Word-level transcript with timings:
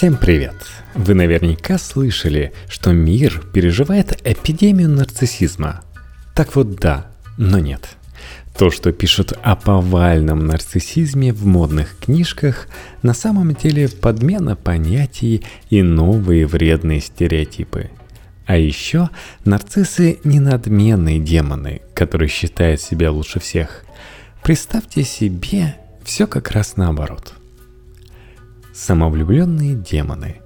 Всем 0.00 0.16
привет! 0.16 0.54
Вы 0.94 1.12
наверняка 1.12 1.76
слышали, 1.76 2.54
что 2.70 2.90
мир 2.90 3.42
переживает 3.52 4.18
эпидемию 4.26 4.88
нарциссизма. 4.88 5.82
Так 6.34 6.56
вот 6.56 6.76
да, 6.76 7.08
но 7.36 7.58
нет. 7.58 7.98
То, 8.56 8.70
что 8.70 8.92
пишут 8.92 9.34
о 9.42 9.56
повальном 9.56 10.46
нарциссизме 10.46 11.34
в 11.34 11.44
модных 11.44 11.98
книжках, 11.98 12.68
на 13.02 13.12
самом 13.12 13.52
деле 13.52 13.90
подмена 13.90 14.56
понятий 14.56 15.44
и 15.68 15.82
новые 15.82 16.46
вредные 16.46 17.02
стереотипы. 17.02 17.90
А 18.46 18.56
еще 18.56 19.10
нарциссы 19.44 20.18
не 20.24 20.40
надменные 20.40 21.18
демоны, 21.18 21.82
которые 21.92 22.30
считают 22.30 22.80
себя 22.80 23.12
лучше 23.12 23.38
всех. 23.38 23.84
Представьте 24.42 25.04
себе 25.04 25.76
все 26.02 26.26
как 26.26 26.52
раз 26.52 26.78
наоборот– 26.78 27.34
Самовлюбленные 28.72 29.74
демоны. 29.74 30.36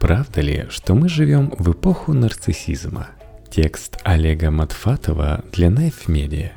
Правда 0.00 0.40
ли, 0.40 0.66
что 0.68 0.94
мы 0.94 1.08
живем 1.08 1.52
в 1.58 1.70
эпоху 1.70 2.12
нарциссизма? 2.12 3.08
Текст 3.50 3.98
Олега 4.02 4.50
Матфатова 4.50 5.44
для 5.52 5.68
Knife 5.68 6.08
Media. 6.08 6.50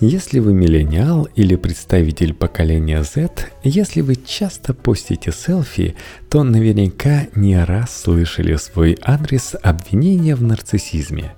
Если 0.00 0.38
вы 0.38 0.54
миллениал 0.54 1.24
или 1.34 1.56
представитель 1.56 2.32
поколения 2.32 3.02
Z, 3.02 3.50
если 3.64 4.00
вы 4.00 4.16
часто 4.16 4.72
постите 4.72 5.30
селфи, 5.30 5.94
то 6.30 6.42
наверняка 6.42 7.26
не 7.34 7.62
раз 7.62 8.02
слышали 8.02 8.56
свой 8.56 8.98
адрес 9.02 9.56
обвинения 9.62 10.34
в 10.34 10.42
нарциссизме. 10.42 11.34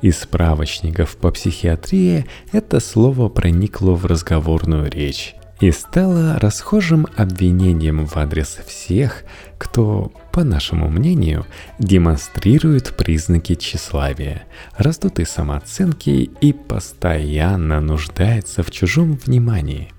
Из 0.00 0.18
справочников 0.18 1.16
по 1.16 1.30
психиатрии 1.30 2.26
это 2.52 2.80
слово 2.80 3.28
проникло 3.28 3.92
в 3.92 4.06
разговорную 4.06 4.90
речь 4.90 5.34
и 5.62 5.70
стало 5.70 6.40
расхожим 6.40 7.06
обвинением 7.16 8.04
в 8.04 8.16
адрес 8.16 8.58
всех, 8.66 9.22
кто, 9.58 10.12
по 10.32 10.42
нашему 10.42 10.88
мнению, 10.88 11.46
демонстрирует 11.78 12.96
признаки 12.96 13.54
тщеславия, 13.54 14.42
раздутой 14.76 15.24
самооценки 15.24 16.28
и 16.40 16.52
постоянно 16.52 17.80
нуждается 17.80 18.64
в 18.64 18.72
чужом 18.72 19.12
внимании. 19.12 19.92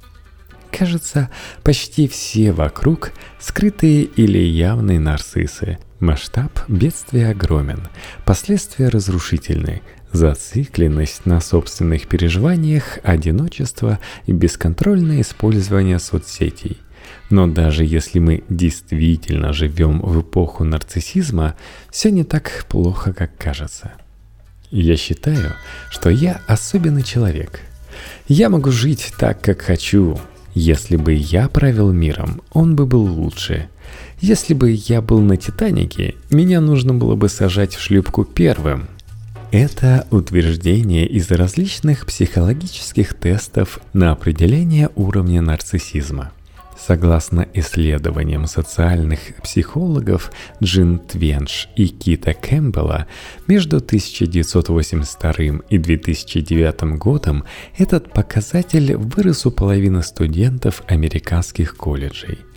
Кажется, 0.69 1.29
почти 1.63 2.09
все 2.09 2.51
вокруг 2.51 3.13
скрытые 3.39 4.03
или 4.03 4.39
явные 4.39 4.99
нарциссы. 4.99 5.77
Масштаб 6.01 6.51
бедствия 6.67 7.29
огромен, 7.29 7.87
последствия 8.25 8.89
разрушительны, 8.89 9.81
Зацикленность 10.13 11.25
на 11.25 11.41
собственных 11.41 12.07
переживаниях, 12.07 12.99
одиночество 13.03 13.99
и 14.27 14.31
бесконтрольное 14.31 15.21
использование 15.21 15.97
соцсетей. 15.97 16.77
Но 17.31 17.47
даже 17.47 17.83
если 17.83 18.19
мы 18.19 18.43
действительно 18.47 19.53
живем 19.53 20.01
в 20.01 20.21
эпоху 20.21 20.63
нарциссизма, 20.63 21.55
все 21.89 22.11
не 22.11 22.23
так 22.23 22.65
плохо, 22.69 23.11
как 23.11 23.35
кажется. 23.37 23.93
Я 24.69 24.97
считаю, 24.97 25.53
что 25.89 26.11
я 26.11 26.41
особенный 26.47 27.03
человек. 27.03 27.61
Я 28.27 28.49
могу 28.49 28.71
жить 28.71 29.13
так, 29.17 29.41
как 29.41 29.61
хочу. 29.61 30.19
Если 30.53 30.95
бы 30.95 31.13
я 31.13 31.49
правил 31.49 31.91
миром, 31.91 32.41
он 32.51 32.75
бы 32.75 32.85
был 32.85 33.03
лучше. 33.03 33.67
Если 34.21 34.53
бы 34.53 34.71
я 34.71 35.01
был 35.01 35.21
на 35.21 35.37
Титанике, 35.37 36.15
меня 36.29 36.61
нужно 36.61 36.93
было 36.93 37.15
бы 37.15 37.29
сажать 37.29 37.75
в 37.75 37.81
шлюпку 37.81 38.23
первым, 38.23 38.87
это 39.53 40.07
утверждение 40.09 41.05
из 41.05 41.29
различных 41.29 42.07
психологических 42.07 43.13
тестов 43.13 43.79
на 43.93 44.11
определение 44.11 44.89
уровня 44.95 45.43
нарциссизма. 45.43 46.31
Согласно 46.75 47.47
исследованиям 47.53 48.47
социальных 48.47 49.35
психологов 49.43 50.31
Джин 50.61 50.97
Твенш 50.97 51.69
и 51.75 51.87
Кита 51.87 52.33
Кэмпбелла, 52.33 53.05
между 53.45 53.77
1982 53.77 55.61
и 55.69 55.77
2009 55.77 56.97
годом 56.97 57.43
этот 57.77 58.11
показатель 58.11 58.95
вырос 58.95 59.45
у 59.45 59.51
половины 59.51 60.01
студентов 60.01 60.81
американских 60.87 61.77
колледжей– 61.77 62.39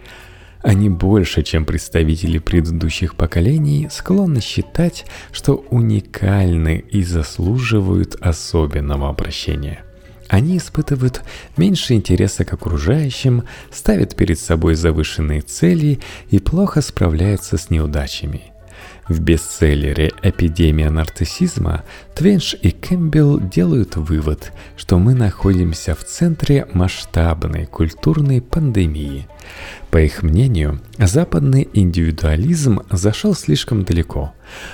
они 0.67 0.89
больше, 0.89 1.45
чем 1.45 1.65
представители 1.65 2.39
предыдущих 2.39 3.15
поколений, 3.15 3.87
склонны 3.89 4.41
считать, 4.41 5.07
что 5.31 5.65
уникальны 5.71 6.85
и 6.91 7.05
заслуживают 7.05 8.17
особенного 8.17 9.09
обращения. 9.09 9.85
Они 10.27 10.57
испытывают 10.57 11.23
меньше 11.57 11.95
интереса 11.95 12.45
к 12.45 12.53
окружающим, 12.53 13.45
ставят 13.71 14.17
перед 14.17 14.41
собой 14.41 14.75
завышенные 14.75 15.43
цели 15.43 16.01
и 16.31 16.41
плохо 16.41 16.81
справляются 16.81 17.59
с 17.59 17.71
неудачами– 17.71 18.43
в 19.09 19.21
бестселлере 19.21 20.13
«Эпидемия 20.23 20.91
нарциссизма» 20.91 21.85
Твенш 22.15 22.57
и 22.61 22.71
Кэмпбелл 22.71 23.41
делают 23.41 23.97
вывод, 23.97 24.53
что 24.77 24.99
мы 24.99 25.15
находимся 25.15 25.95
в 25.95 26.03
центре 26.05 26.67
масштабной 26.73 27.67
культурной 27.67 28.41
пандемии. 28.41 29.29
По 29.91 29.99
их 29.99 30.23
мнению, 30.23 30.81
западный 30.99 31.69
индивидуализм 31.73 32.81
зашел 32.91 33.35
слишком 33.35 33.85
далеко. 33.85 34.33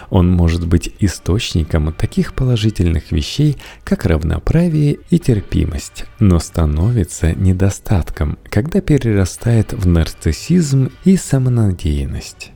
Он 0.09 0.31
может 0.31 0.66
быть 0.66 0.94
источником 1.00 1.93
таких 1.93 2.34
положительных 2.34 3.12
вещей, 3.12 3.59
как 3.84 4.06
равноправие 4.06 4.99
и 5.10 5.19
терпимость, 5.19 6.04
но 6.20 6.38
становится 6.38 7.34
недостатком, 7.34 8.38
когда 8.44 8.81
перерастает 8.81 9.72
в 9.72 9.87
нарциссизм 9.87 10.91
и 11.04 11.16
самонадеянность. 11.16 12.52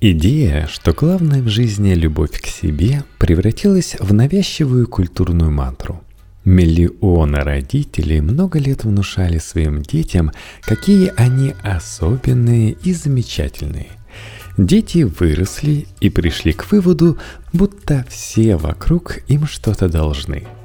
Идея, 0.00 0.68
что 0.70 0.92
главное 0.92 1.42
в 1.42 1.48
жизни 1.48 1.92
любовь 1.92 2.40
к 2.40 2.46
себе, 2.46 3.02
превратилась 3.18 3.96
в 3.98 4.14
навязчивую 4.14 4.86
культурную 4.86 5.50
мантру. 5.50 6.04
Миллионы 6.44 7.38
родителей 7.38 8.20
много 8.20 8.60
лет 8.60 8.84
внушали 8.84 9.38
своим 9.38 9.82
детям, 9.82 10.30
какие 10.60 11.12
они 11.16 11.52
особенные 11.64 12.76
и 12.84 12.94
замечательные. 12.94 13.88
Дети 14.56 15.02
выросли 15.02 15.88
и 16.00 16.10
пришли 16.10 16.52
к 16.52 16.70
выводу, 16.70 17.18
будто 17.52 18.06
все 18.08 18.54
вокруг 18.54 19.18
им 19.26 19.48
что-то 19.48 19.88
должны– 19.88 20.44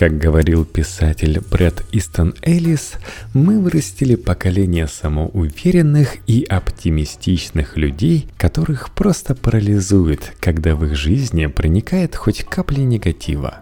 как 0.00 0.16
говорил 0.16 0.64
писатель 0.64 1.42
Брэд 1.50 1.84
Истон 1.92 2.34
Эллис, 2.40 2.92
мы 3.34 3.60
вырастили 3.60 4.14
поколение 4.14 4.86
самоуверенных 4.86 6.16
и 6.26 6.42
оптимистичных 6.42 7.76
людей, 7.76 8.26
которых 8.38 8.94
просто 8.94 9.34
парализует, 9.34 10.32
когда 10.40 10.74
в 10.74 10.86
их 10.86 10.96
жизни 10.96 11.44
проникает 11.44 12.16
хоть 12.16 12.44
капля 12.44 12.80
негатива. 12.80 13.58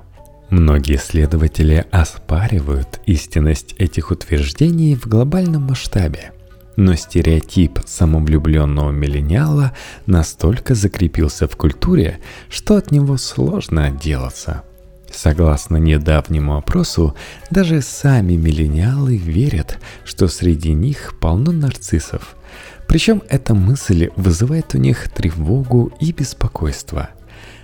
Многие 0.49 0.99
исследователи 0.99 1.85
оспаривают 1.91 3.01
истинность 3.05 3.75
этих 3.77 4.13
утверждений 4.13 4.95
в 4.95 5.09
глобальном 5.09 5.63
масштабе. 5.63 6.31
Но 6.77 6.95
стереотип 6.95 7.81
самовлюбленного 7.85 8.93
миллениала 8.93 9.73
настолько 10.07 10.77
закрепился 10.77 11.49
в 11.49 11.57
культуре, 11.57 12.21
что 12.49 12.77
от 12.77 12.93
него 12.93 13.17
сложно 13.17 13.87
отделаться– 13.87 14.63
Согласно 15.11 15.77
недавнему 15.77 16.57
опросу, 16.57 17.15
даже 17.51 17.83
сами 17.83 18.35
миллениалы 18.35 19.17
верят, 19.17 19.79
что 20.05 20.29
среди 20.29 20.73
них 20.73 21.15
полно 21.21 21.53
нарциссов. 21.53 22.37
Причем 22.87 23.23
эта 23.29 23.55
мысль 23.55 24.11
вызывает 24.17 24.75
у 24.75 24.79
них 24.79 25.09
тревогу 25.11 25.93
и 26.01 26.13
беспокойство. 26.13 27.11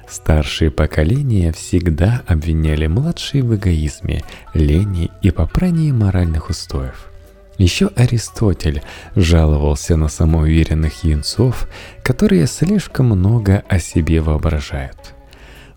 Старшие 0.09 0.71
поколения 0.71 1.53
всегда 1.53 2.22
обвиняли 2.27 2.87
младшие 2.87 3.43
в 3.43 3.55
эгоизме, 3.55 4.22
лени 4.53 5.11
и 5.22 5.31
попрании 5.31 5.93
моральных 5.93 6.50
устоев. 6.50 7.11
Еще 7.56 7.91
Аристотель 7.94 8.82
жаловался 9.15 9.97
на 9.97 10.09
самоуверенных 10.09 11.05
юнцов, 11.05 11.69
которые 12.03 12.47
слишком 12.47 13.06
много 13.06 13.64
о 13.69 13.79
себе 13.79 14.20
воображают. 14.20 15.14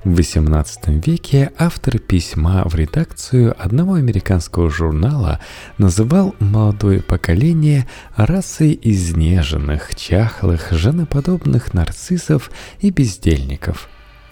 В 0.04 0.20
XVIII 0.20 1.02
веке 1.06 1.52
автор 1.58 1.98
письма 1.98 2.64
в 2.66 2.76
редакцию 2.76 3.56
одного 3.58 3.96
американского 3.96 4.70
журнала 4.70 5.40
называл 5.78 6.36
молодое 6.40 7.02
поколение 7.02 7.88
расой 8.16 8.80
изнеженных, 8.82 9.96
чахлых, 9.96 10.72
женоподобных 10.72 11.74
нарциссов 11.74 12.52
и 12.80 12.92
бездельников. 12.92 13.90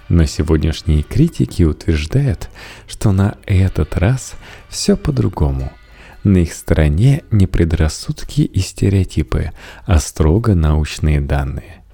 Но 0.08 0.26
сегодняшние 0.26 1.02
критики 1.02 1.64
утверждают, 1.64 2.50
что 2.88 3.12
на 3.12 3.36
этот 3.46 3.98
раз 3.98 4.34
все 4.70 4.96
по-другому– 4.96 5.72
на 6.26 6.40
их 6.40 6.54
стороне 6.54 7.24
не 7.30 7.46
предрассудки 7.46 8.42
и 8.42 8.60
стереотипы, 8.60 9.52
а 9.86 10.00
строго 10.00 10.56
научные 10.56 11.22
данные. 11.22 11.85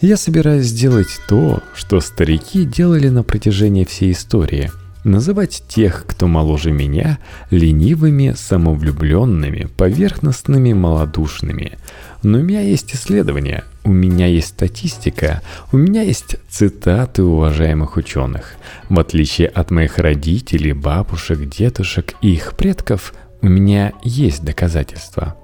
Я 0.00 0.16
собираюсь 0.16 0.66
сделать 0.66 1.08
то, 1.26 1.60
что 1.74 2.00
старики 2.00 2.64
делали 2.64 3.08
на 3.08 3.24
протяжении 3.24 3.84
всей 3.84 4.12
истории. 4.12 4.70
называть 5.04 5.62
тех, 5.68 6.04
кто 6.06 6.26
моложе 6.26 6.70
меня, 6.70 7.18
ленивыми, 7.50 8.34
самовлюбленными, 8.36 9.66
поверхностными, 9.76 10.72
малодушными. 10.74 11.78
Но 12.22 12.38
у 12.38 12.42
меня 12.42 12.60
есть 12.60 12.94
исследования, 12.94 13.64
у 13.84 13.90
меня 13.90 14.26
есть 14.26 14.48
статистика, 14.48 15.40
у 15.72 15.78
меня 15.78 16.02
есть 16.02 16.36
цитаты 16.50 17.22
уважаемых 17.22 17.96
ученых. 17.96 18.56
В 18.90 19.00
отличие 19.00 19.48
от 19.48 19.70
моих 19.70 19.98
родителей, 19.98 20.74
бабушек, 20.74 21.48
дедушек 21.48 22.14
и 22.20 22.34
их 22.34 22.54
предков, 22.54 23.14
у 23.40 23.48
меня 23.48 23.92
есть 24.02 24.44
доказательства. 24.44 25.36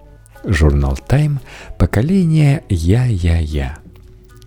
Журнал 0.45 0.99
Time 1.09 1.39
«Поколение 1.79 2.65
Я-Я-Я». 2.69 3.84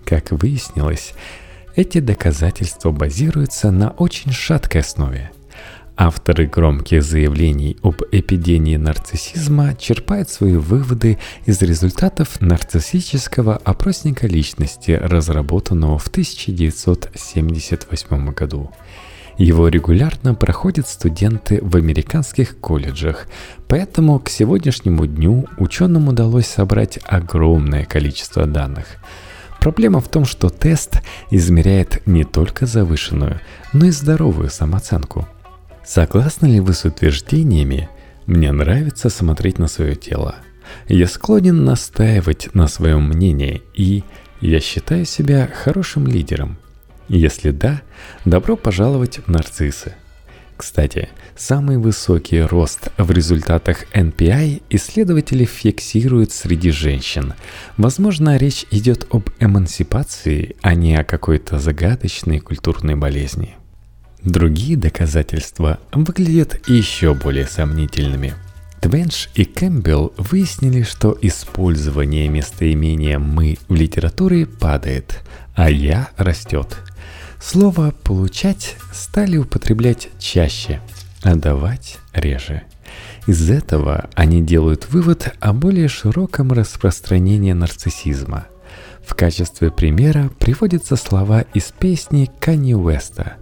Как 0.08 0.32
выяснилось, 0.32 1.14
эти 1.76 2.00
доказательства 2.00 2.92
базируются 2.92 3.72
на 3.72 3.90
очень 3.90 4.32
шаткой 4.32 4.80
основе. 4.82 5.32
Авторы 5.98 6.48
громких 6.48 7.04
заявлений 7.04 7.76
об 7.84 8.02
эпидемии 8.14 8.78
нарциссизма 8.78 9.76
черпают 9.76 10.30
свои 10.30 10.54
выводы 10.54 11.18
из 11.46 11.62
результатов 11.62 12.40
нарциссического 12.40 13.58
опросника 13.58 14.28
личности, 14.28 14.92
разработанного 14.92 15.98
в 15.98 16.08
1978 16.08 18.32
году. 18.32 18.72
Его 19.38 19.68
регулярно 19.68 20.36
проходят 20.36 20.88
студенты 20.88 21.60
в 21.62 21.76
американских 21.76 22.58
колледжах, 22.60 23.28
поэтому 23.68 24.20
к 24.20 24.30
сегодняшнему 24.30 25.06
дню 25.06 25.48
ученым 25.58 26.08
удалось 26.08 26.48
собрать 26.48 26.98
огромное 27.04 27.84
количество 27.84 28.46
данных– 28.46 28.86
Проблема 29.68 30.00
в 30.00 30.08
том, 30.08 30.24
что 30.24 30.48
тест 30.48 31.02
измеряет 31.30 32.02
не 32.08 32.24
только 32.24 32.66
завышенную, 32.66 33.42
но 33.74 33.88
и 33.88 33.92
здоровую 33.92 34.50
самооценку. 34.50 35.28
Согласны 35.86 36.46
ли 36.46 36.62
вы 36.62 36.72
с 36.72 36.86
утверждениями 36.86 37.90
«мне 38.28 38.54
нравится 38.54 39.10
смотреть 39.10 39.60
на 39.60 39.68
свое 39.68 39.96
тело», 39.96 40.36
«я 40.88 41.06
склонен 41.06 41.66
настаивать 41.66 42.48
на 42.54 42.70
своем 42.70 43.10
мнении» 43.10 43.62
и 43.74 44.06
«я 44.40 44.62
считаю 44.62 45.04
себя 45.04 45.50
хорошим 45.54 46.08
лидером»? 46.08 46.58
Если 47.10 47.52
да, 47.52 47.82
добро 48.24 48.56
пожаловать 48.56 49.20
в 49.26 49.28
нарциссы– 49.28 49.96
кстати, 50.58 51.10
самый 51.36 51.78
высокий 51.78 52.42
рост 52.42 52.90
в 52.98 53.12
результатах 53.12 53.86
NPI 53.94 54.64
исследователи 54.72 55.46
фиксируют 55.46 56.32
среди 56.32 56.72
женщин. 56.72 57.36
Возможно, 57.78 58.38
речь 58.38 58.66
идет 58.72 59.08
об 59.12 59.30
эмансипации, 59.40 60.56
а 60.62 60.74
не 60.74 60.96
о 60.96 61.04
какой-то 61.04 61.60
загадочной 61.60 62.40
культурной 62.40 62.96
болезни. 62.96 63.56
Другие 64.24 64.76
доказательства 64.76 65.80
выглядят 65.94 66.68
еще 66.68 67.14
более 67.14 67.46
сомнительными. 67.46 68.34
Твенш 68.82 69.30
и 69.36 69.46
Кэмпбелл 69.46 70.14
выяснили, 70.18 70.82
что 70.82 71.18
использование 71.22 72.28
местоимения 72.30 73.20
«мы» 73.20 73.58
в 73.68 73.76
литературе 73.76 74.48
падает, 74.48 75.24
а 75.56 75.70
«я» 75.70 76.10
растет– 76.18 76.78
Слово 77.40 77.94
«получать» 78.04 78.76
стали 78.92 79.38
употреблять 79.38 80.10
чаще, 80.20 80.82
а 81.24 81.36
давать 81.36 82.00
реже. 82.14 82.64
Из 83.28 83.50
этого 83.50 84.10
они 84.16 84.42
делают 84.42 84.90
вывод 84.90 85.34
о 85.40 85.54
более 85.54 85.88
широком 85.88 86.52
распространении 86.52 87.54
нарциссизма. 87.54 88.48
В 89.06 89.16
качестве 89.16 89.72
примера 89.72 90.30
приводятся 90.40 90.96
слова 90.96 91.42
из 91.54 91.72
песни 91.72 92.30
Канни 92.40 92.74
Уэста 92.74 93.38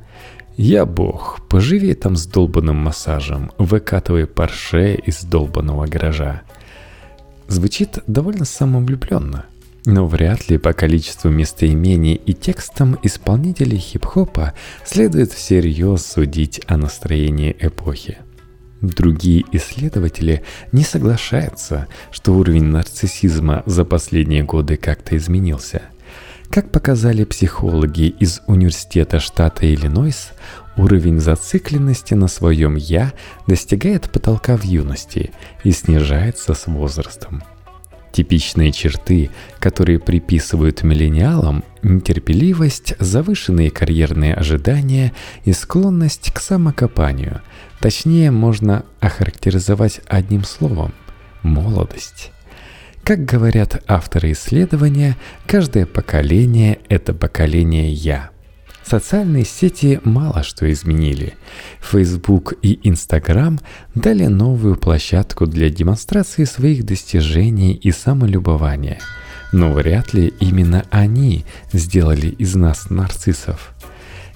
«Я 0.57 0.85
бог, 0.85 1.39
поживи 1.49 1.93
там 1.93 2.15
с 2.15 2.25
долбанным 2.25 2.77
массажем, 2.77 3.51
выкатывай 3.57 4.27
парше 4.27 4.95
из 4.95 5.23
долбанного 5.23 5.87
гаража». 5.87 6.41
Звучит 7.47 7.99
довольно 8.07 8.45
самовлюбленно– 8.45 9.45
но 9.85 10.07
вряд 10.07 10.49
ли 10.49 10.57
по 10.57 10.73
количеству 10.73 11.29
местоимений 11.29 12.15
и 12.15 12.33
текстам 12.33 12.97
исполнителей 13.03 13.77
хип-хопа 13.77 14.53
следует 14.83 15.31
всерьез 15.31 16.05
судить 16.05 16.61
о 16.67 16.77
настроении 16.77 17.55
эпохи. 17.59 18.17
Другие 18.81 19.45
исследователи 19.51 20.43
не 20.71 20.83
соглашаются, 20.83 21.87
что 22.11 22.33
уровень 22.33 22.65
нарциссизма 22.65 23.63
за 23.65 23.85
последние 23.85 24.43
годы 24.43 24.77
как-то 24.77 25.15
изменился. 25.17 25.83
Как 26.49 26.71
показали 26.71 27.23
психологи 27.23 28.07
из 28.19 28.41
Университета 28.47 29.19
штата 29.19 29.65
Иллинойс, 29.65 30.29
уровень 30.77 31.19
зацикленности 31.19 32.13
на 32.13 32.27
своем 32.27 32.75
«я» 32.75 33.13
достигает 33.47 34.11
потолка 34.11 34.55
в 34.55 34.63
юности 34.63 35.31
и 35.63 35.71
снижается 35.71 36.53
с 36.53 36.67
возрастом– 36.67 37.43
Типичные 38.15 38.71
черты, 38.71 39.29
которые 39.59 39.99
приписывают 39.99 40.83
миллениалам– 40.83 41.65
нетерпеливость, 41.83 42.95
завышенные 42.97 43.69
карьерные 43.69 44.33
ожидания 44.33 45.11
и 45.43 45.51
склонность 45.51 46.31
к 46.31 46.39
самокопанию. 46.39 47.41
Точнее, 47.81 48.31
можно 48.31 48.85
охарактеризовать 49.01 49.99
одним 50.07 50.45
словом– 50.45 50.93
молодость. 51.43 52.31
Как 53.03 53.25
говорят 53.25 53.83
авторы 53.85 54.31
исследования, 54.31 55.17
каждое 55.45 55.85
поколение– 55.85 56.79
это 56.87 57.13
поколение 57.13 57.91
«я». 57.91 58.29
Социальные 58.85 59.45
сети 59.45 59.99
мало 60.03 60.43
что 60.43 60.71
изменили. 60.71 61.33
Facebook 61.81 62.53
и 62.61 62.79
Instagram 62.87 63.59
дали 63.95 64.27
новую 64.27 64.75
площадку 64.75 65.47
для 65.47 65.71
демонстрации 65.71 66.43
своих 66.43 66.85
достижений 66.85 67.73
и 67.73 67.91
самолюбования. 67.91 68.99
Но 69.51 69.71
вряд 69.71 70.13
ли 70.13 70.31
именно 70.39 70.85
они 70.91 71.45
сделали 71.73 72.27
из 72.27 72.53
нас 72.55 72.91
нарциссов. 72.91 73.73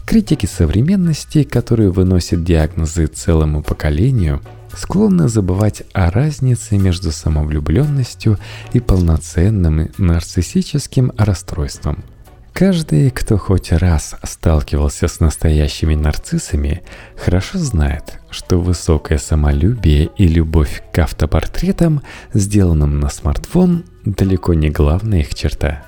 Критики 0.07 0.47
современности, 0.47 1.43
которые 1.43 1.91
выносят 1.91 2.43
диагнозы 2.43 3.05
целому 3.05 3.61
поколению, 3.61 4.41
склонны 4.75 5.27
забывать 5.29 5.83
о 5.93 6.09
разнице 6.09 6.77
между 6.79 7.11
самовлюбленностью 7.11 8.39
и 8.73 8.79
полноценным 8.79 9.91
нарциссическим 9.99 11.11
расстройством– 11.17 12.03
Каждый, 12.53 13.09
кто 13.09 13.37
хоть 13.37 13.71
раз 13.71 14.15
сталкивался 14.23 15.07
с 15.07 15.19
настоящими 15.19 15.95
нарциссами, 15.95 16.83
хорошо 17.15 17.57
знает, 17.57 18.19
что 18.29 18.59
высокое 18.59 19.17
самолюбие 19.17 20.09
и 20.17 20.27
любовь 20.27 20.83
к 20.91 20.99
автопортретам, 20.99 22.01
сделанным 22.33 22.99
на 22.99 23.09
смартфон, 23.09 23.85
далеко 24.03 24.53
не 24.53 24.69
главная 24.69 25.21
их 25.21 25.33
черта. 25.35 25.85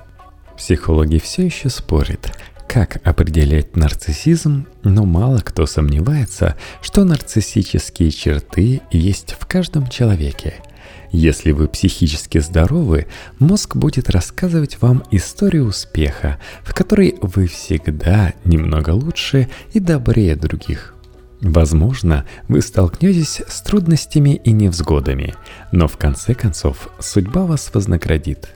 Психологи 0.57 1.17
все 1.17 1.45
еще 1.45 1.69
спорят, 1.69 2.31
как 2.69 3.05
определять 3.05 3.75
нарциссизм, 3.75 4.67
но 4.83 5.05
мало 5.05 5.39
кто 5.39 5.65
сомневается, 5.65 6.55
что 6.81 7.03
нарциссические 7.03 8.11
черты 8.11 8.81
есть 8.91 9.35
в 9.37 9.45
каждом 9.45 9.87
человеке– 9.87 10.53
если 11.11 11.51
вы 11.51 11.67
психически 11.67 12.39
здоровы, 12.39 13.07
мозг 13.39 13.75
будет 13.75 14.09
рассказывать 14.09 14.81
вам 14.81 15.03
историю 15.11 15.65
успеха, 15.65 16.39
в 16.63 16.73
которой 16.73 17.15
вы 17.21 17.47
всегда 17.47 18.33
немного 18.45 18.91
лучше 18.91 19.49
и 19.73 19.79
добрее 19.79 20.35
других. 20.35 20.95
Возможно, 21.41 22.25
вы 22.47 22.61
столкнетесь 22.61 23.41
с 23.47 23.61
трудностями 23.61 24.35
и 24.43 24.51
невзгодами, 24.51 25.33
но 25.71 25.87
в 25.87 25.97
конце 25.97 26.35
концов 26.35 26.89
судьба 26.99 27.45
вас 27.45 27.71
вознаградит. 27.73 28.49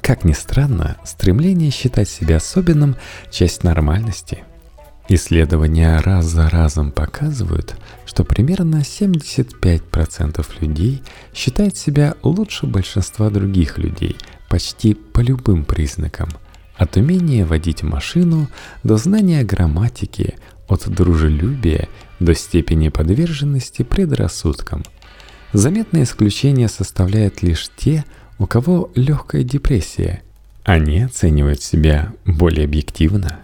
Как 0.00 0.24
ни 0.24 0.32
странно, 0.32 0.96
стремление 1.04 1.70
считать 1.70 2.08
себя 2.08 2.36
особенным– 2.36 2.96
часть 3.30 3.62
нормальности– 3.62 4.44
Исследования 5.06 5.98
раз 5.98 6.24
за 6.24 6.48
разом 6.48 6.90
показывают, 6.90 7.76
что 8.06 8.24
примерно 8.24 8.76
75% 8.76 10.44
людей 10.60 11.02
считают 11.34 11.76
себя 11.76 12.14
лучше 12.22 12.66
большинства 12.66 13.28
других 13.28 13.76
людей 13.76 14.16
почти 14.48 14.94
по 14.94 15.20
любым 15.20 15.64
признакам. 15.64 16.30
От 16.76 16.96
умения 16.96 17.44
водить 17.44 17.82
машину 17.82 18.48
до 18.82 18.96
знания 18.96 19.44
грамматики, 19.44 20.36
от 20.68 20.88
дружелюбия 20.88 21.88
до 22.18 22.34
степени 22.34 22.88
подверженности 22.88 23.82
предрассудкам. 23.82 24.84
Заметное 25.52 26.04
исключение 26.04 26.68
составляют 26.68 27.42
лишь 27.42 27.70
те, 27.76 28.04
у 28.38 28.46
кого 28.46 28.90
легкая 28.94 29.44
депрессия. 29.44 30.22
Они 30.64 31.02
оценивают 31.02 31.62
себя 31.62 32.14
более 32.24 32.64
объективно 32.64 33.40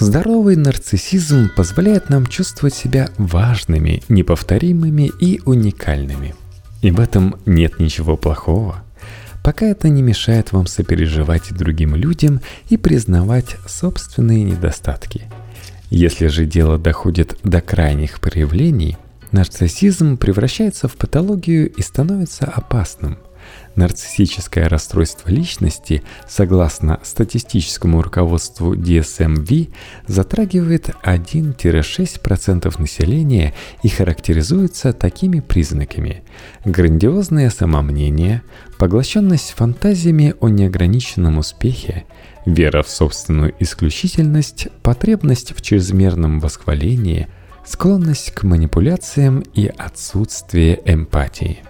Здоровый 0.00 0.54
нарциссизм 0.54 1.50
позволяет 1.56 2.08
нам 2.08 2.26
чувствовать 2.26 2.74
себя 2.74 3.10
важными, 3.18 4.02
неповторимыми 4.08 5.10
и 5.20 5.40
уникальными. 5.44 6.36
И 6.82 6.92
в 6.92 7.00
этом 7.00 7.36
нет 7.46 7.80
ничего 7.80 8.16
плохого, 8.16 8.84
пока 9.42 9.66
это 9.66 9.88
не 9.88 10.02
мешает 10.02 10.52
вам 10.52 10.68
сопереживать 10.68 11.52
другим 11.52 11.96
людям 11.96 12.40
и 12.68 12.76
признавать 12.76 13.56
собственные 13.66 14.44
недостатки. 14.44 15.22
Если 15.90 16.28
же 16.28 16.46
дело 16.46 16.78
доходит 16.78 17.36
до 17.42 17.60
крайних 17.60 18.20
проявлений, 18.20 18.96
нарциссизм 19.32 20.16
превращается 20.16 20.86
в 20.86 20.94
патологию 20.94 21.68
и 21.70 21.82
становится 21.82 22.44
опасным– 22.44 23.18
Нарциссическое 23.78 24.68
расстройство 24.68 25.30
личности, 25.30 26.02
согласно 26.26 26.98
статистическому 27.04 28.02
руководству 28.02 28.74
DSM-V, 28.74 29.68
затрагивает 30.08 30.90
1-6% 31.04 32.80
населения 32.80 33.54
и 33.84 33.88
характеризуется 33.88 34.92
такими 34.92 35.38
признаками– 35.38 36.24
грандиозное 36.64 37.50
самомнение, 37.50 38.42
поглощенность 38.78 39.52
фантазиями 39.52 40.34
о 40.40 40.48
неограниченном 40.48 41.38
успехе, 41.38 42.04
вера 42.46 42.82
в 42.82 42.88
собственную 42.88 43.54
исключительность, 43.60 44.66
потребность 44.82 45.56
в 45.56 45.62
чрезмерном 45.62 46.40
восхвалении, 46.40 47.28
склонность 47.64 48.32
к 48.32 48.42
манипуляциям 48.42 49.44
и 49.54 49.66
отсутствие 49.66 50.80
эмпатии– 50.84 51.60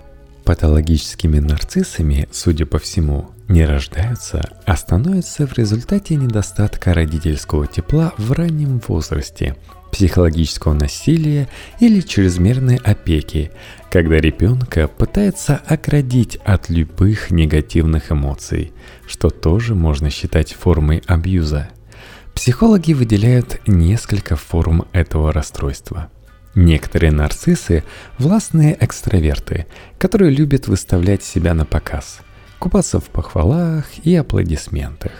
Патологическими 0.49 1.41
нарциссами, 1.41 2.27
судя 2.33 2.65
по 2.65 2.79
всему, 2.79 3.33
не 3.49 3.67
рождаются, 3.67 4.49
а 4.65 4.79
становятся 4.79 5.47
в 5.47 5.53
результате 5.53 6.17
недостатка 6.17 6.95
родительского 6.95 7.67
тепла 7.67 8.15
в 8.17 8.33
раннем 8.33 8.81
возрасте, 8.89 9.57
психологического 9.93 10.73
насилия 10.73 11.51
или 11.81 12.01
чрезмерной 12.01 12.77
опеки, 12.77 13.51
когда 13.91 14.17
ребенка 14.17 14.89
пытается 14.89 15.61
оградить 15.67 16.37
от 16.47 16.71
любых 16.71 17.31
негативных 17.31 18.11
эмоций, 18.11 18.73
что 19.07 19.29
тоже 19.29 19.75
можно 19.75 20.09
считать 20.09 20.55
формой 20.55 21.03
абьюза. 21.07 21.69
Психологи 22.35 22.95
выделяют 22.95 23.61
несколько 23.67 24.35
форм 24.35 24.87
этого 24.93 25.31
расстройства– 25.31 26.09
Некоторые 26.61 27.13
нарциссы– 27.13 27.85
властные 28.19 28.77
экстраверты, 28.81 29.67
которые 29.97 30.33
любят 30.33 30.67
выставлять 30.67 31.23
себя 31.23 31.55
на 31.55 31.65
показ, 31.65 32.19
купаться 32.59 32.99
в 32.99 33.05
похвалах 33.11 33.85
и 34.03 34.17
аплодисментах. 34.17 35.13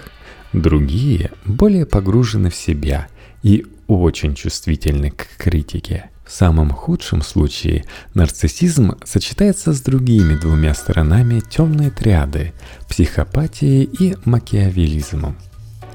Другие 0.53 1.31
более 1.45 1.87
погружены 1.87 2.51
в 2.51 2.57
себя 2.57 3.07
и 3.45 3.65
очень 3.87 4.35
чувствительны 4.35 5.13
к 5.13 5.29
критике. 5.37 6.11
В 6.27 6.33
самом 6.33 6.73
худшем 6.73 7.23
случае 7.23 7.85
нарциссизм 8.15 8.97
сочетается 9.05 9.73
с 9.73 9.81
другими 9.81 10.35
двумя 10.35 10.75
сторонами 10.75 11.39
темной 11.39 11.91
триады– 11.91 12.53
психопатией 12.89 13.85
и 13.85 14.17
макиавелизмом– 14.25 15.39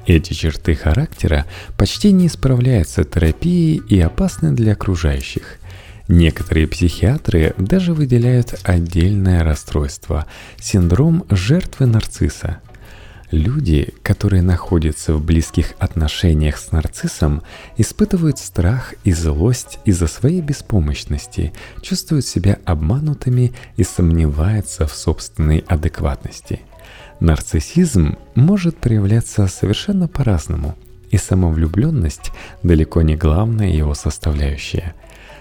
эти 0.05 0.33
черты 0.33 0.75
характера 0.75 1.45
почти 1.77 2.11
не 2.11 2.27
справляются 2.27 3.03
терапией 3.03 3.81
и 3.87 3.99
опасны 3.99 4.51
для 4.51 4.73
окружающих. 4.73 5.59
Некоторые 6.09 6.67
психиатры 6.67 7.53
даже 7.57 7.93
выделяют 7.93 8.55
отдельное 8.63 9.43
расстройство– 9.43 10.25
синдром 10.59 11.23
жертвы 11.29 11.85
нарцисса. 11.85 12.59
Люди, 13.31 13.93
которые 14.03 14.43
находятся 14.43 15.15
в 15.15 15.23
близких 15.23 15.73
отношениях 15.79 16.57
с 16.57 16.71
нарциссом, 16.71 17.41
испытывают 17.77 18.37
страх 18.37 18.93
и 19.05 19.13
злость 19.13 19.79
из-за 19.85 20.07
своей 20.07 20.41
беспомощности, 20.41 21.53
чувствуют 21.81 22.27
себя 22.27 22.59
обманутыми 22.65 23.53
и 23.77 23.83
сомневаются 23.83 24.85
в 24.85 24.93
собственной 24.93 25.63
адекватности– 25.67 26.59
Нарциссизм 27.23 28.17
может 28.35 28.75
проявляться 28.75 29.47
совершенно 29.47 30.09
по-разному, 30.09 30.75
и 31.09 31.15
самовлюбленность 31.15 32.33
далеко 32.63 33.01
не 33.01 33.15
главная 33.15 33.69
его 33.69 33.93
составляющая. 33.93 34.93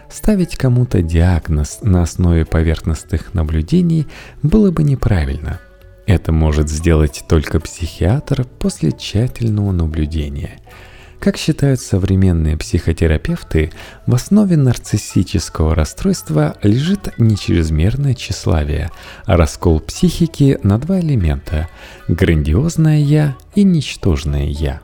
Ставить 0.08 0.56
кому-то 0.56 1.02
диагноз 1.02 1.80
на 1.82 2.04
основе 2.04 2.44
поверхностных 2.44 3.34
наблюдений 3.34 4.06
было 4.44 4.70
бы 4.70 4.84
неправильно. 4.84 5.58
Это 6.06 6.30
может 6.30 6.68
сделать 6.70 7.24
только 7.28 7.58
психиатр 7.58 8.44
после 8.60 8.92
тщательного 8.92 9.72
наблюдения– 9.72 10.60
как 11.22 11.36
считают 11.36 11.80
современные 11.80 12.56
психотерапевты, 12.56 13.70
в 14.06 14.14
основе 14.14 14.56
нарциссического 14.56 15.72
расстройства 15.72 16.56
лежит 16.64 17.16
не 17.16 17.36
чрезмерное 17.36 18.14
тщеславие, 18.14 18.90
а 19.24 19.36
раскол 19.36 19.78
психики 19.78 20.58
на 20.64 20.78
два 20.78 20.98
элемента– 20.98 21.68
грандиозное 22.08 22.98
«я» 22.98 23.36
и 23.54 23.62
ничтожное 23.62 24.46
«я». 24.46 24.80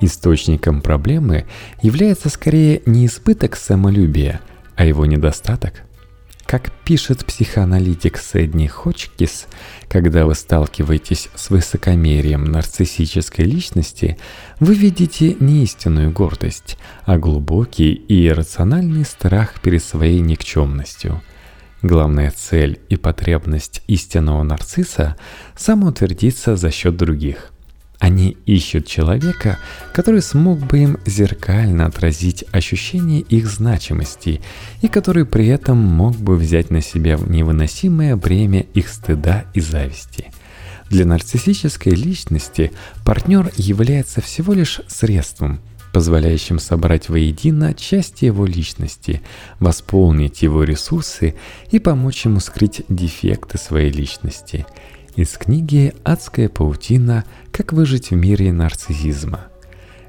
Источником 0.00 0.80
проблемы 0.80 1.44
является 1.82 2.30
скорее 2.30 2.80
не 2.86 3.04
избыток 3.04 3.54
самолюбия, 3.54 4.40
а 4.76 4.86
его 4.86 5.04
недостаток– 5.04 5.82
как 6.54 6.70
пишет 6.84 7.26
психоаналитик 7.26 8.16
Сэдни 8.16 8.68
Хочкис, 8.68 9.48
когда 9.88 10.24
вы 10.24 10.36
сталкиваетесь 10.36 11.28
с 11.34 11.50
высокомерием 11.50 12.44
нарциссической 12.44 13.44
личности, 13.44 14.18
вы 14.60 14.74
видите 14.74 15.36
не 15.40 15.64
истинную 15.64 16.12
гордость, 16.12 16.78
а 17.06 17.18
глубокий 17.18 17.92
и 17.92 18.28
иррациональный 18.28 19.04
страх 19.04 19.60
перед 19.62 19.82
своей 19.82 20.20
никчемностью. 20.20 21.20
Главная 21.82 22.30
цель 22.30 22.78
и 22.88 22.94
потребность 22.94 23.82
истинного 23.88 24.44
нарцисса– 24.44 25.16
самоутвердиться 25.56 26.54
за 26.54 26.70
счет 26.70 26.96
других. 26.96 27.50
Они 28.04 28.36
ищут 28.44 28.86
человека, 28.86 29.58
который 29.94 30.20
смог 30.20 30.58
бы 30.58 30.78
им 30.78 30.98
зеркально 31.06 31.86
отразить 31.86 32.44
ощущение 32.52 33.22
их 33.22 33.46
значимости 33.46 34.42
и 34.82 34.88
который 34.88 35.24
при 35.24 35.46
этом 35.46 35.78
мог 35.78 36.14
бы 36.14 36.36
взять 36.36 36.68
на 36.68 36.82
себя 36.82 37.18
невыносимое 37.26 38.14
бремя 38.16 38.60
их 38.74 38.90
стыда 38.90 39.46
и 39.54 39.60
зависти. 39.62 40.26
Для 40.90 41.06
нарциссической 41.06 41.94
личности 41.94 42.72
партнер 43.06 43.50
является 43.56 44.20
всего 44.20 44.52
лишь 44.52 44.82
средством, 44.86 45.60
позволяющим 45.94 46.58
собрать 46.58 47.08
воедино 47.08 47.72
части 47.72 48.26
его 48.26 48.44
личности, 48.44 49.22
восполнить 49.60 50.42
его 50.42 50.62
ресурсы 50.62 51.36
и 51.70 51.78
помочь 51.78 52.26
ему 52.26 52.40
скрыть 52.40 52.82
дефекты 52.90 53.56
своей 53.56 53.90
личности– 53.90 54.66
из 55.16 55.38
книги 55.38 55.94
«Адская 56.02 56.48
паутина. 56.48 57.24
Как 57.54 57.72
выжить 57.72 58.10
в 58.10 58.16
мире 58.16 58.52
нарциссизма». 58.52 59.46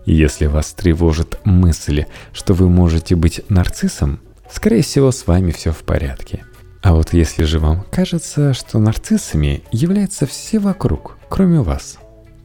Если 0.05 0.47
вас 0.47 0.73
тревожит 0.73 1.39
мысль, 1.45 2.05
что 2.33 2.55
вы 2.55 2.69
можете 2.69 3.15
быть 3.15 3.41
нарциссом, 3.49 4.19
скорее 4.51 4.81
всего, 4.81 5.11
с 5.11 5.27
вами 5.27 5.51
все 5.51 5.71
в 5.71 5.83
порядке. 5.83 6.43
А 6.81 6.95
вот 6.95 7.13
если 7.13 7.43
же 7.43 7.59
вам 7.59 7.85
кажется, 7.91 8.53
что 8.55 8.79
нарциссами 8.79 9.63
являются 9.71 10.25
все 10.25 10.57
вокруг, 10.57 11.17
кроме 11.29 11.61
вас, 11.61 11.97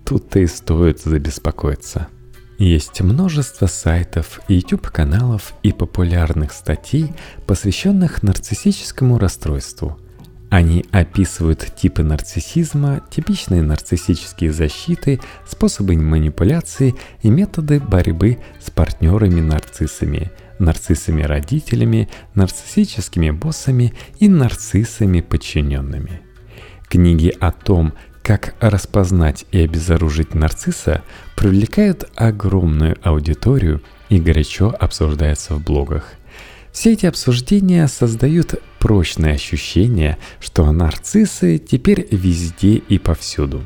тут-то 0.05 0.39
и 0.39 0.47
стоит 0.47 1.01
забеспокоиться. 1.01 2.09
Есть 2.59 3.01
множество 3.01 3.67
сайтов, 3.67 4.41
YouTube-каналов 4.49 5.55
и 5.63 5.73
популярных 5.73 6.53
статей, 6.53 7.13
посвященных 7.47 8.23
нарциссическому 8.23 9.19
расстройству– 9.19 9.99
они 10.51 10.85
описывают 10.91 11.75
типы 11.77 12.03
нарциссизма, 12.03 13.03
типичные 13.09 13.63
нарциссические 13.63 14.53
защиты, 14.53 15.21
способы 15.49 15.97
манипуляции 15.97 16.97
и 17.23 17.31
методы 17.31 17.79
борьбы 17.79 18.39
с 18.61 18.69
партнерами-нарциссами, 18.69 20.33
нарциссами-родителями, 20.59 22.09
нарциссическими 22.35 23.31
боссами 23.31 23.95
и 24.19 24.29
нарциссами-подчиненными. 24.29 26.21
Книги 26.89 27.33
о 27.39 27.53
том, 27.53 27.93
как 28.25 28.55
распознать 28.59 29.47
и 29.53 29.61
обезоружить 29.61 30.35
нарцисса, 30.35 31.05
привлекают 31.37 32.11
огромную 32.17 32.99
аудиторию 33.05 33.83
и 34.09 34.19
горячо 34.19 34.75
обсуждаются 34.81 35.55
в 35.55 35.63
блогах. 35.63 36.15
Все 36.73 36.93
эти 36.93 37.07
обсуждения 37.07 37.87
создают 37.87 38.61
прочное 38.81 39.35
ощущение, 39.35 40.19
что 40.41 40.73
нарциссы 40.73 41.59
теперь 41.59 42.09
везде 42.11 42.77
и 42.77 42.99
повсюду. 42.99 43.65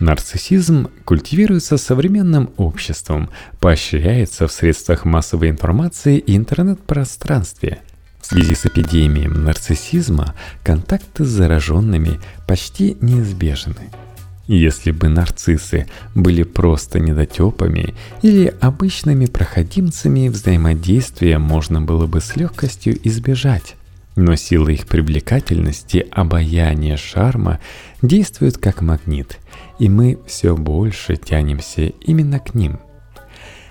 Нарциссизм 0.00 0.88
культивируется 1.04 1.76
современным 1.76 2.50
обществом, 2.56 3.30
поощряется 3.60 4.46
в 4.48 4.52
средствах 4.52 5.04
массовой 5.04 5.50
информации 5.50 6.18
и 6.18 6.36
интернет-пространстве. 6.36 7.80
В 8.20 8.26
связи 8.26 8.54
с 8.54 8.64
эпидемией 8.64 9.28
нарциссизма 9.28 10.34
контакты 10.62 11.24
с 11.24 11.28
зараженными 11.28 12.20
почти 12.46 12.96
неизбежны. 13.00 13.90
Если 14.46 14.90
бы 14.90 15.08
нарциссы 15.08 15.86
были 16.14 16.42
просто 16.42 17.00
недотепами 17.00 17.94
или 18.22 18.52
обычными 18.60 19.26
проходимцами, 19.26 20.28
взаимодействия 20.28 21.38
можно 21.38 21.80
было 21.80 22.06
бы 22.06 22.20
с 22.20 22.36
легкостью 22.36 22.98
избежать. 23.06 23.76
Но 24.16 24.36
сила 24.36 24.68
их 24.68 24.86
привлекательности, 24.86 26.06
обаяния, 26.10 26.96
шарма 26.96 27.58
действуют 28.00 28.58
как 28.58 28.80
магнит, 28.80 29.38
и 29.78 29.88
мы 29.88 30.18
все 30.26 30.56
больше 30.56 31.16
тянемся 31.16 31.86
именно 31.86 32.38
к 32.38 32.54
ним. 32.54 32.78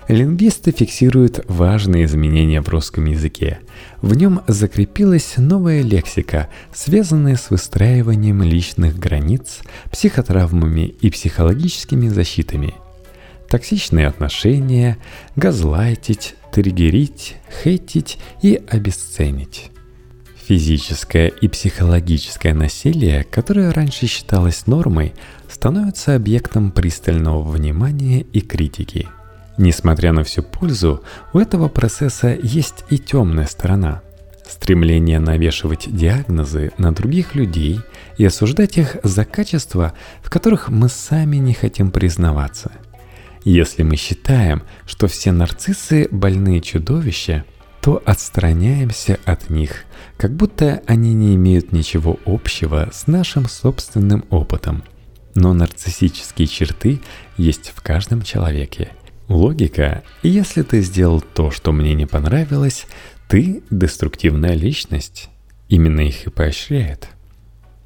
Лингвисты 0.06 0.70
фиксируют 0.70 1.46
важные 1.48 2.04
изменения 2.04 2.60
в 2.60 2.68
русском 2.68 3.06
языке. 3.06 3.60
В 4.02 4.14
нем 4.14 4.42
закрепилась 4.46 5.34
новая 5.38 5.80
лексика, 5.80 6.50
связанная 6.74 7.36
с 7.36 7.48
выстраиванием 7.48 8.42
личных 8.42 8.98
границ, 8.98 9.60
психотравмами 9.90 10.82
и 11.00 11.08
психологическими 11.08 12.08
защитами. 12.08 12.74
Токсичные 13.48 14.06
отношения, 14.06 14.98
газлайтить, 15.36 16.34
триггерить, 16.52 17.36
хейтить 17.62 18.18
и 18.42 18.60
обесценить. 18.68 19.70
Физическое 20.46 21.28
и 21.28 21.48
психологическое 21.48 22.52
насилие, 22.52 23.24
которое 23.24 23.72
раньше 23.72 24.06
считалось 24.06 24.66
нормой, 24.66 25.14
становится 25.48 26.16
объектом 26.16 26.70
пристального 26.70 27.42
внимания 27.42 28.20
и 28.20 28.40
критики. 28.42 29.08
Несмотря 29.56 30.12
на 30.12 30.22
всю 30.22 30.42
пользу, 30.42 31.02
у 31.32 31.38
этого 31.38 31.68
процесса 31.68 32.36
есть 32.42 32.84
и 32.90 32.98
темная 32.98 33.46
сторона. 33.46 34.02
Стремление 34.46 35.18
навешивать 35.18 35.86
диагнозы 35.90 36.72
на 36.76 36.92
других 36.92 37.34
людей 37.34 37.80
и 38.18 38.26
осуждать 38.26 38.76
их 38.76 38.98
за 39.02 39.24
качества, 39.24 39.94
в 40.22 40.28
которых 40.28 40.68
мы 40.68 40.90
сами 40.90 41.36
не 41.38 41.54
хотим 41.54 41.90
признаваться. 41.90 42.70
Если 43.44 43.82
мы 43.82 43.96
считаем, 43.96 44.62
что 44.84 45.06
все 45.06 45.32
нарциссы– 45.32 46.06
больные 46.10 46.60
чудовища, 46.60 47.46
то 47.84 48.02
отстраняемся 48.06 49.20
от 49.26 49.50
них, 49.50 49.84
как 50.16 50.34
будто 50.34 50.82
они 50.86 51.12
не 51.12 51.34
имеют 51.34 51.72
ничего 51.72 52.18
общего 52.24 52.88
с 52.90 53.06
нашим 53.06 53.46
собственным 53.46 54.24
опытом. 54.30 54.84
Но 55.34 55.52
нарциссические 55.52 56.48
черты 56.48 57.02
есть 57.36 57.74
в 57.76 57.82
каждом 57.82 58.22
человеке. 58.22 58.88
Логика 59.28 60.02
«если 60.22 60.62
ты 60.62 60.80
сделал 60.80 61.20
то, 61.20 61.50
что 61.50 61.72
мне 61.72 61.92
не 61.92 62.06
понравилось, 62.06 62.86
ты 63.28 63.62
деструктивная 63.68 64.54
личность» 64.54 65.28
именно 65.68 66.00
их 66.00 66.26
и 66.26 66.30
поощряет. 66.30 67.08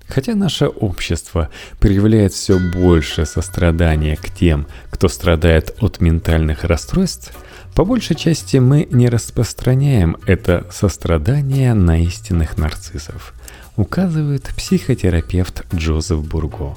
Хотя 0.07 0.37
наше 0.37 0.69
общество 0.69 1.51
проявляет 1.81 2.33
все 2.33 2.61
больше 2.61 3.27
сострадания 3.27 4.15
к 4.15 4.31
тем, 4.31 4.69
кто 4.91 5.09
страдает 5.09 5.77
от 5.81 6.01
ментальных 6.01 6.63
расстройств– 6.63 7.33
по 7.75 7.85
большей 7.85 8.17
части 8.17 8.57
мы 8.57 8.89
не 8.91 9.09
распространяем 9.09 10.17
это 10.27 10.67
сострадание 10.73 11.75
на 11.75 12.03
истинных 12.03 12.59
нарциссов, 12.59 13.35
указывает 13.77 14.51
психотерапевт 14.57 15.65
Джозеф 15.75 16.25
Бурго. 16.25 16.77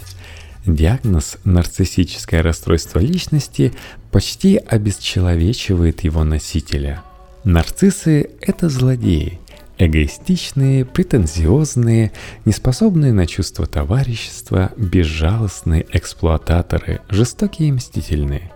Диагноз 0.65 1.38
«нарциссическое 1.43 2.43
расстройство 2.43 3.00
личности» 3.00 3.74
почти 4.12 4.57
обесчеловечивает 4.57 6.03
его 6.03 6.24
носителя. 6.24 7.01
Нарциссы– 7.43 8.29
это 8.41 8.69
злодеи, 8.69 9.39
эгоистичные, 9.79 10.86
претензиозные, 10.86 12.12
неспособные 12.45 13.13
на 13.13 13.25
чувство 13.25 13.65
товарищества, 13.65 14.71
безжалостные 14.77 15.88
эксплуататоры, 15.91 17.01
жестокие 17.10 17.69
и 17.69 17.71
мстительные. 17.71 18.51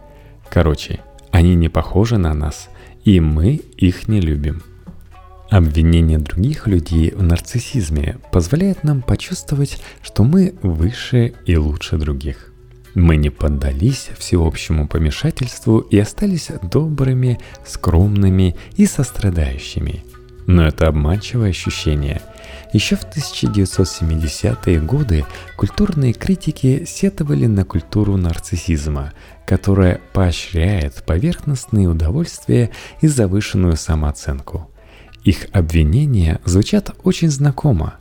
Короче, 0.50 1.00
они 1.36 1.54
не 1.54 1.68
похожи 1.68 2.18
на 2.18 2.34
нас, 2.34 2.70
и 3.04 3.20
мы 3.20 3.56
их 3.76 4.08
не 4.08 4.22
любим. 4.22 4.64
Обвинение 5.50 6.18
других 6.18 6.66
людей 6.66 7.12
в 7.12 7.22
нарциссизме 7.22 8.20
позволяет 8.32 8.86
нам 8.86 9.02
почувствовать, 9.02 9.82
что 10.02 10.24
мы 10.24 10.56
выше 10.62 11.34
и 11.46 11.58
лучше 11.58 11.98
других. 11.98 12.54
Мы 12.94 13.18
не 13.18 13.30
поддались 13.30 14.10
всеобщему 14.18 14.88
помешательству 14.88 15.80
и 15.80 16.00
остались 16.00 16.52
добрыми, 16.64 17.38
скромными 17.66 18.56
и 18.78 18.86
сострадающими. 18.86 20.06
Но 20.48 20.66
это 20.66 20.88
обманчивое 20.88 21.50
ощущение– 21.50 22.22
еще 22.74 22.96
в 22.96 23.04
1970-е 23.04 24.80
годы 24.82 25.26
культурные 25.56 26.14
критики 26.14 26.84
сетовали 26.86 27.46
на 27.46 27.64
культуру 27.66 28.18
нарциссизма, 28.18 29.14
которая 29.46 30.02
поощряет 30.14 31.04
поверхностные 31.06 31.88
удовольствия 31.88 32.72
и 33.02 33.08
завышенную 33.08 33.78
самооценку. 33.78 34.70
Их 35.24 35.48
обвинения 35.54 36.40
звучат 36.46 36.92
очень 37.04 37.30
знакомо. 37.30 37.96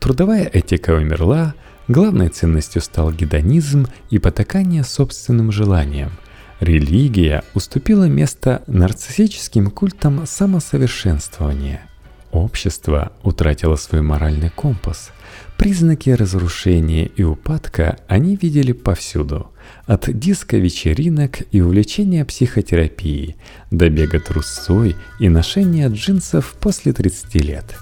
Трудовая 0.00 0.44
этика 0.44 0.92
умерла, 0.92 1.54
главной 1.88 2.28
ценностью 2.28 2.80
стал 2.80 3.12
гедонизм 3.12 3.86
и 4.10 4.18
потакание 4.18 4.84
собственным 4.84 5.52
желаниям. 5.52 6.12
Религия 6.60 7.42
уступила 7.54 8.04
место 8.04 8.62
нарциссическим 8.66 9.70
культам 9.70 10.26
самосовершенствования– 10.26 11.82
Общество 12.32 13.12
утратило 13.22 13.76
свой 13.76 14.00
моральный 14.00 14.48
компас. 14.48 15.12
Признаки 15.58 16.08
разрушения 16.08 17.04
и 17.04 17.22
упадка 17.22 17.98
они 18.08 18.36
видели 18.36 18.72
повсюду. 18.72 19.50
От 19.86 20.08
диско-вечеринок 20.10 21.42
и 21.52 21.60
увлечения 21.60 22.24
психотерапией 22.24 23.36
до 23.70 23.90
бега 23.90 24.18
трусцой 24.18 24.96
и 25.20 25.28
ношения 25.28 25.88
джинсов 25.88 26.56
после 26.58 26.94
30 26.94 27.34
лет. 27.34 27.76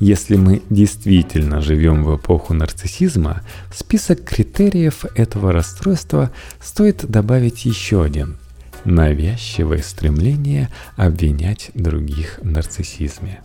Если 0.00 0.36
мы 0.36 0.62
действительно 0.68 1.62
живем 1.62 2.04
в 2.04 2.14
эпоху 2.14 2.52
нарциссизма, 2.52 3.40
в 3.72 3.78
список 3.78 4.22
критериев 4.22 5.06
этого 5.16 5.50
расстройства 5.50 6.30
стоит 6.60 7.06
добавить 7.06 7.64
еще 7.64 8.04
один– 8.04 8.36
навязчивое 8.84 9.82
стремление 9.82 10.68
обвинять 10.96 11.70
других 11.74 12.38
в 12.42 12.46
нарциссизме. 12.46 13.40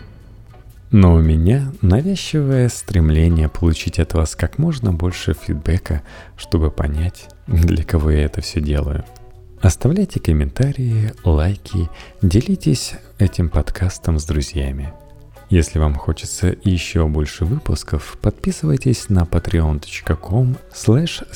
Но 0.94 1.16
у 1.16 1.20
меня 1.20 1.74
навязчивое 1.82 2.70
стремление 2.70 3.50
получить 3.50 3.98
от 3.98 4.14
вас 4.14 4.36
как 4.36 4.60
можно 4.60 4.94
больше 4.94 5.34
фидбэка, 5.34 6.04
чтобы 6.38 6.70
понять, 6.70 7.30
для 7.48 7.84
кого 7.84 8.12
я 8.12 8.26
это 8.26 8.42
все 8.42 8.62
делаю. 8.62 9.04
Оставляйте 9.60 10.20
комментарии, 10.20 11.12
лайки, 11.24 11.90
делитесь 12.22 12.94
этим 13.18 13.50
подкастом 13.50 14.20
с 14.20 14.26
друзьями. 14.26 14.94
Если 15.50 15.80
вам 15.80 15.96
хочется 15.96 16.56
еще 16.64 17.08
больше 17.08 17.46
выпусков, 17.46 18.16
подписывайтесь 18.22 19.10
на 19.10 19.24
patreon.com 19.24 20.58
slash 20.72 21.28